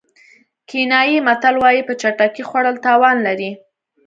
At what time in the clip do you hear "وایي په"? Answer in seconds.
1.59-1.93